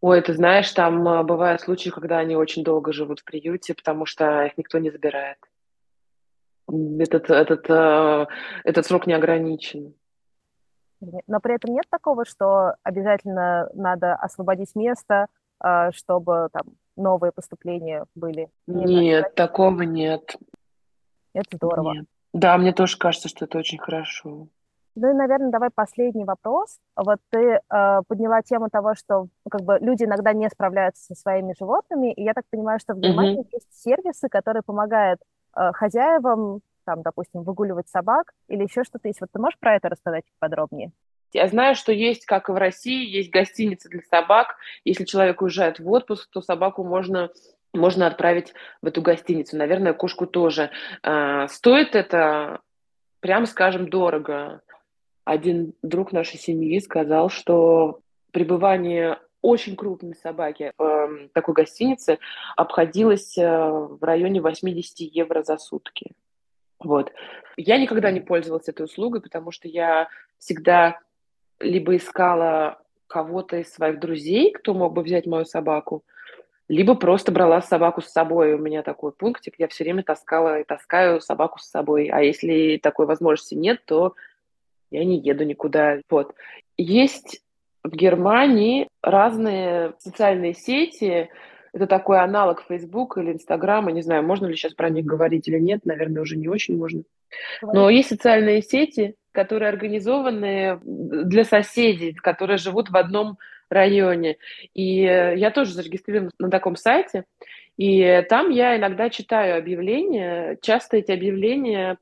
Ой, 0.00 0.20
ты 0.20 0.34
знаешь, 0.34 0.70
там 0.72 1.06
э, 1.08 1.22
бывают 1.22 1.60
случаи, 1.62 1.90
когда 1.90 2.18
они 2.18 2.36
очень 2.36 2.64
долго 2.64 2.92
живут 2.92 3.20
в 3.20 3.24
приюте, 3.24 3.74
потому 3.74 4.06
что 4.06 4.44
их 4.44 4.56
никто 4.58 4.78
не 4.78 4.90
забирает 4.90 5.38
этот, 6.98 7.30
этот, 7.30 7.66
э, 7.68 8.26
этот 8.64 8.86
срок 8.86 9.06
не 9.06 9.14
ограничен. 9.14 9.94
Но 11.26 11.40
при 11.40 11.54
этом 11.54 11.74
нет 11.74 11.84
такого, 11.90 12.24
что 12.24 12.74
обязательно 12.82 13.68
надо 13.74 14.14
освободить 14.14 14.74
место, 14.74 15.26
э, 15.62 15.90
чтобы 15.92 16.48
там 16.52 16.74
новые 16.96 17.32
поступления 17.32 18.04
были? 18.14 18.48
Нет, 18.66 19.34
такого 19.34 19.82
нет. 19.82 20.36
Это 21.34 21.56
здорово. 21.56 21.92
Нет. 21.92 22.06
Да, 22.32 22.56
мне 22.58 22.72
тоже 22.72 22.98
кажется, 22.98 23.28
что 23.28 23.44
это 23.44 23.58
очень 23.58 23.78
хорошо. 23.78 24.48
Ну 24.96 25.10
и, 25.10 25.14
наверное, 25.14 25.50
давай 25.50 25.70
последний 25.74 26.24
вопрос. 26.24 26.78
Вот 26.96 27.18
ты 27.30 27.60
э, 27.60 28.00
подняла 28.08 28.42
тему 28.42 28.68
того, 28.70 28.94
что 28.94 29.28
ну, 29.44 29.50
как 29.50 29.62
бы 29.62 29.78
люди 29.80 30.04
иногда 30.04 30.32
не 30.32 30.48
справляются 30.48 31.04
со 31.04 31.14
своими 31.14 31.54
животными, 31.58 32.12
и 32.12 32.22
я 32.22 32.34
так 32.34 32.44
понимаю, 32.50 32.80
что 32.80 32.94
в 32.94 32.98
Германии 32.98 33.40
mm-hmm. 33.40 33.50
есть 33.52 33.82
сервисы, 33.82 34.28
которые 34.28 34.62
помогают 34.62 35.20
Э, 35.56 35.72
хозяевам, 35.72 36.60
там, 36.84 37.02
допустим, 37.02 37.42
выгуливать 37.42 37.88
собак 37.88 38.32
или 38.48 38.62
еще 38.62 38.84
что-то 38.84 39.08
есть. 39.08 39.20
Вот 39.20 39.30
ты 39.32 39.38
можешь 39.38 39.58
про 39.58 39.74
это 39.74 39.88
рассказать 39.88 40.24
подробнее? 40.38 40.92
Я 41.32 41.48
знаю, 41.48 41.74
что 41.74 41.92
есть, 41.92 42.26
как 42.26 42.48
и 42.48 42.52
в 42.52 42.56
России, 42.56 43.08
есть 43.08 43.30
гостиницы 43.30 43.88
для 43.88 44.02
собак. 44.02 44.56
Если 44.84 45.04
человек 45.04 45.42
уезжает 45.42 45.78
в 45.80 45.90
отпуск, 45.90 46.28
то 46.30 46.40
собаку 46.40 46.84
можно 46.84 47.30
можно 47.72 48.06
отправить 48.06 48.54
в 48.80 48.86
эту 48.86 49.02
гостиницу. 49.02 49.56
Наверное, 49.56 49.92
кошку 49.92 50.26
тоже. 50.26 50.70
А, 51.02 51.46
стоит 51.48 51.94
это, 51.94 52.60
прямо 53.20 53.44
скажем, 53.44 53.90
дорого. 53.90 54.62
Один 55.26 55.74
друг 55.82 56.12
нашей 56.12 56.38
семьи 56.38 56.78
сказал, 56.78 57.30
что 57.30 57.98
пребывание 58.30 59.18
очень 59.42 59.74
крупной 59.74 60.14
собаки 60.14 60.72
в 60.78 60.82
эм, 60.82 61.30
такой 61.30 61.52
гостинице 61.52 62.20
обходилось 62.56 63.36
э, 63.36 63.44
в 63.44 63.98
районе 64.02 64.40
80 64.40 65.00
евро 65.00 65.42
за 65.42 65.58
сутки. 65.58 66.12
Вот. 66.78 67.12
Я 67.56 67.76
никогда 67.76 68.12
не 68.12 68.20
пользовалась 68.20 68.68
этой 68.68 68.84
услугой, 68.84 69.20
потому 69.20 69.50
что 69.50 69.66
я 69.66 70.08
всегда 70.38 71.00
либо 71.58 71.96
искала 71.96 72.78
кого-то 73.08 73.56
из 73.56 73.72
своих 73.72 73.98
друзей, 73.98 74.52
кто 74.52 74.74
мог 74.74 74.92
бы 74.92 75.02
взять 75.02 75.26
мою 75.26 75.44
собаку, 75.44 76.04
либо 76.68 76.94
просто 76.94 77.32
брала 77.32 77.60
собаку 77.62 78.00
с 78.00 78.12
собой. 78.12 78.54
У 78.54 78.58
меня 78.58 78.84
такой 78.84 79.10
пунктик, 79.10 79.54
я 79.58 79.66
все 79.66 79.82
время 79.82 80.04
таскала 80.04 80.60
и 80.60 80.64
таскаю 80.64 81.20
собаку 81.20 81.58
с 81.58 81.68
собой. 81.68 82.10
А 82.12 82.22
если 82.22 82.78
такой 82.80 83.06
возможности 83.06 83.54
нет, 83.54 83.84
то 83.86 84.14
я 84.90 85.04
не 85.04 85.18
еду 85.18 85.44
никуда. 85.44 86.00
Вот. 86.10 86.34
Есть 86.76 87.42
в 87.82 87.90
Германии 87.90 88.88
разные 89.02 89.94
социальные 89.98 90.54
сети, 90.54 91.28
это 91.72 91.86
такой 91.86 92.20
аналог 92.20 92.64
Facebook 92.66 93.18
или 93.18 93.32
Инстаграма, 93.32 93.92
не 93.92 94.02
знаю, 94.02 94.22
можно 94.24 94.46
ли 94.46 94.56
сейчас 94.56 94.72
про 94.72 94.88
них 94.88 95.04
говорить 95.04 95.46
или 95.46 95.58
нет, 95.58 95.84
наверное, 95.84 96.22
уже 96.22 96.36
не 96.36 96.48
очень 96.48 96.76
можно. 96.76 97.02
Но 97.60 97.90
есть 97.90 98.08
социальные 98.08 98.62
сети, 98.62 99.14
которые 99.32 99.68
организованы 99.68 100.80
для 100.82 101.44
соседей, 101.44 102.14
которые 102.14 102.56
живут 102.56 102.88
в 102.88 102.96
одном 102.96 103.36
районе. 103.68 104.36
И 104.72 105.02
я 105.02 105.50
тоже 105.50 105.72
зарегистрирована 105.72 106.30
на 106.38 106.50
таком 106.50 106.76
сайте, 106.76 107.24
и 107.76 108.24
там 108.30 108.48
я 108.48 108.76
иногда 108.78 109.10
читаю 109.10 109.58
объявления. 109.58 110.56
Часто 110.62 110.96
эти 110.96 111.12
объявления 111.12 111.98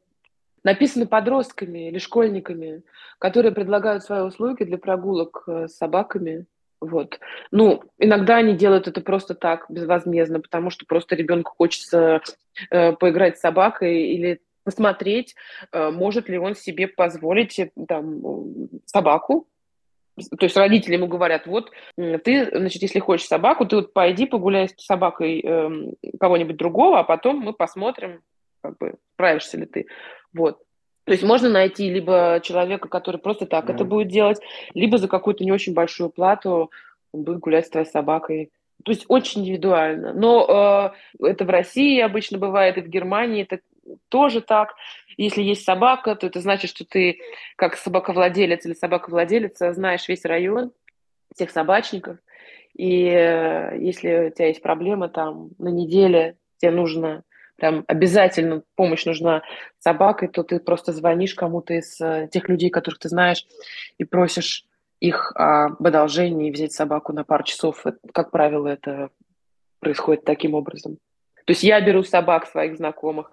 написаны 0.64 1.06
подростками 1.06 1.88
или 1.88 1.98
школьниками, 1.98 2.82
которые 3.18 3.52
предлагают 3.52 4.02
свои 4.02 4.22
услуги 4.22 4.64
для 4.64 4.78
прогулок 4.78 5.44
э, 5.46 5.68
с 5.68 5.76
собаками. 5.76 6.46
Вот. 6.80 7.18
Ну, 7.50 7.82
иногда 7.98 8.36
они 8.36 8.54
делают 8.54 8.88
это 8.88 9.00
просто 9.00 9.34
так, 9.34 9.66
безвозмездно, 9.68 10.40
потому 10.40 10.70
что 10.70 10.84
просто 10.86 11.14
ребенку 11.14 11.52
хочется 11.56 12.20
э, 12.70 12.92
поиграть 12.92 13.38
с 13.38 13.40
собакой 13.40 14.02
или 14.02 14.40
посмотреть, 14.64 15.34
э, 15.72 15.90
может 15.90 16.28
ли 16.28 16.38
он 16.38 16.54
себе 16.54 16.88
позволить 16.88 17.58
э, 17.58 17.70
там, 17.86 18.68
собаку. 18.86 19.46
То 20.16 20.44
есть 20.44 20.56
родители 20.56 20.94
ему 20.94 21.08
говорят, 21.08 21.46
вот 21.46 21.70
ты, 21.96 22.46
значит, 22.46 22.82
если 22.82 23.00
хочешь 23.00 23.26
собаку, 23.26 23.66
ты 23.66 23.76
вот 23.76 23.92
пойди 23.92 24.26
погуляй 24.26 24.68
с 24.68 24.74
собакой 24.78 25.40
э, 25.44 25.70
кого-нибудь 26.20 26.56
другого, 26.56 27.00
а 27.00 27.04
потом 27.04 27.40
мы 27.40 27.52
посмотрим, 27.52 28.22
как 28.62 28.78
бы, 28.78 28.94
справишься 29.14 29.58
ли 29.58 29.66
ты. 29.66 29.86
Вот. 30.34 30.58
То 31.04 31.12
есть 31.12 31.22
можно 31.22 31.48
найти 31.48 31.90
либо 31.90 32.40
человека, 32.42 32.88
который 32.88 33.18
просто 33.18 33.46
так 33.46 33.68
это 33.68 33.84
будет 33.84 34.08
делать, 34.08 34.40
либо 34.72 34.98
за 34.98 35.06
какую-то 35.06 35.44
не 35.44 35.52
очень 35.52 35.74
большую 35.74 36.10
плату 36.10 36.70
он 37.12 37.22
будет 37.22 37.38
гулять 37.38 37.66
с 37.66 37.70
твоей 37.70 37.86
собакой. 37.86 38.50
То 38.84 38.92
есть 38.92 39.04
очень 39.08 39.42
индивидуально. 39.42 40.12
Но 40.12 40.92
э, 41.20 41.26
это 41.26 41.44
в 41.44 41.50
России 41.50 42.00
обычно 42.00 42.38
бывает, 42.38 42.76
и 42.76 42.82
в 42.82 42.88
Германии 42.88 43.42
это 43.42 43.60
тоже 44.08 44.40
так. 44.40 44.74
Если 45.16 45.42
есть 45.42 45.64
собака, 45.64 46.16
то 46.16 46.26
это 46.26 46.40
значит, 46.40 46.70
что 46.70 46.84
ты 46.84 47.20
как 47.56 47.76
собаковладелец 47.76 48.66
или 48.66 48.74
собаковладелица 48.74 49.72
знаешь 49.72 50.08
весь 50.08 50.24
район, 50.24 50.72
всех 51.34 51.50
собачников. 51.50 52.18
И 52.74 53.06
э, 53.06 53.78
если 53.78 54.26
у 54.26 54.30
тебя 54.30 54.48
есть 54.48 54.62
проблема 54.62 55.08
там 55.08 55.50
на 55.58 55.68
неделе, 55.68 56.36
тебе 56.58 56.72
нужно 56.72 57.22
прям 57.56 57.84
обязательно 57.86 58.62
помощь 58.76 59.04
нужна 59.04 59.42
собакой, 59.78 60.28
то 60.28 60.42
ты 60.42 60.58
просто 60.58 60.92
звонишь 60.92 61.34
кому-то 61.34 61.74
из 61.74 62.00
э, 62.00 62.28
тех 62.30 62.48
людей, 62.48 62.70
которых 62.70 62.98
ты 62.98 63.08
знаешь, 63.08 63.46
и 63.98 64.04
просишь 64.04 64.64
их 65.00 65.32
об 65.34 65.86
одолжении 65.86 66.50
взять 66.50 66.72
собаку 66.72 67.12
на 67.12 67.24
пару 67.24 67.44
часов. 67.44 67.84
Как 68.12 68.30
правило, 68.30 68.68
это 68.68 69.10
происходит 69.80 70.24
таким 70.24 70.54
образом. 70.54 70.98
То 71.44 71.50
есть 71.50 71.62
я 71.62 71.80
беру 71.80 72.02
собак 72.02 72.46
своих 72.46 72.76
знакомых, 72.76 73.30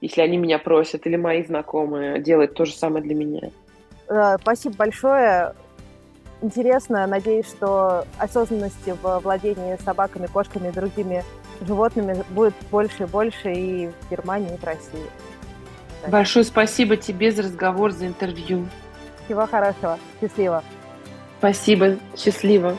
если 0.00 0.20
они 0.20 0.36
меня 0.36 0.58
просят, 0.58 1.06
или 1.06 1.16
мои 1.16 1.44
знакомые 1.44 2.20
делают 2.20 2.54
то 2.54 2.64
же 2.64 2.74
самое 2.74 3.04
для 3.04 3.14
меня. 3.14 3.50
Э, 4.08 4.36
спасибо 4.40 4.76
большое. 4.76 5.54
Интересно. 6.40 7.06
Надеюсь, 7.06 7.46
что 7.46 8.04
осознанности 8.18 8.96
в 9.00 9.20
владении 9.20 9.76
собаками, 9.84 10.26
кошками 10.26 10.68
и 10.68 10.72
другими 10.72 11.22
животными 11.66 12.24
будет 12.30 12.54
больше 12.70 13.04
и 13.04 13.06
больше 13.06 13.52
и 13.52 13.88
в 13.88 14.10
Германии, 14.10 14.54
и 14.54 14.56
в 14.56 14.64
России. 14.64 15.06
Большое 16.08 16.44
спасибо 16.44 16.96
тебе 16.96 17.30
за 17.30 17.42
разговор, 17.42 17.92
за 17.92 18.06
интервью. 18.06 18.66
Всего 19.24 19.46
хорошего. 19.46 19.98
Счастливо. 20.20 20.64
Спасибо. 21.38 21.96
Счастливо. 22.16 22.76